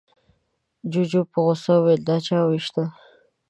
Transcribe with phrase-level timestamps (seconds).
[0.91, 2.83] جوجو په غوسه وويل، دا چا ووېشته؟